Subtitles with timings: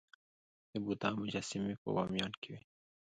[0.71, 2.61] د بودا مجسمې په بامیان کې وې